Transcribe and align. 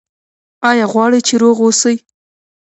ایا 0.69 0.85
غواړئ 0.93 1.19
چې 1.27 1.33
روغ 1.41 1.57
اوسئ؟ 1.65 1.95